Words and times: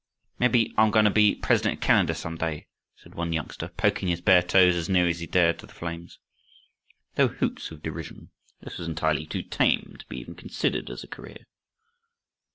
"Mebbe 0.39 0.69
I'm 0.77 0.89
goin'to 0.89 1.11
be 1.13 1.35
Premier 1.35 1.73
of 1.73 1.79
Canada, 1.79 2.15
some 2.15 2.35
day," 2.35 2.65
said 2.95 3.13
one 3.13 3.33
youngster, 3.33 3.67
poking 3.67 4.07
his 4.09 4.19
bare 4.19 4.41
toes 4.41 4.75
as 4.75 4.89
near 4.89 5.07
as 5.07 5.19
he 5.19 5.27
dared 5.27 5.59
to 5.59 5.67
the 5.67 5.75
flames. 5.75 6.17
There 7.13 7.27
were 7.27 7.35
hoots 7.35 7.69
of 7.69 7.83
derision. 7.83 8.31
This 8.61 8.79
was 8.79 8.87
entirely 8.87 9.27
too 9.27 9.43
tame 9.43 9.97
to 9.99 10.05
be 10.07 10.17
even 10.17 10.33
considered 10.33 10.89
as 10.89 11.03
a 11.03 11.07
career. 11.07 11.45